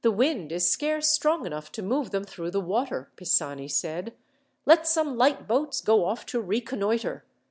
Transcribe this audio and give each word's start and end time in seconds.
"The 0.03 0.09
wind 0.09 0.51
is 0.51 0.67
scarce 0.67 1.09
strong 1.11 1.45
enough 1.45 1.71
to 1.73 1.83
move 1.83 2.09
them 2.09 2.23
through 2.23 2.49
the 2.49 2.59
water," 2.59 3.11
Pisani 3.17 3.67
said. 3.67 4.15
"Let 4.65 4.87
some 4.87 5.15
light 5.15 5.47
boats 5.47 5.79
go 5.79 6.05
off 6.05 6.25
to 6.25 6.41
reconnoitre. 6.41 7.23